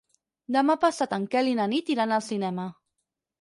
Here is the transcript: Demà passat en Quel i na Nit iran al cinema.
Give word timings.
Demà 0.53 0.75
passat 0.85 1.13
en 1.17 1.27
Quel 1.35 1.51
i 1.51 1.53
na 1.61 1.67
Nit 1.75 1.93
iran 1.97 2.17
al 2.19 2.25
cinema. 2.31 2.67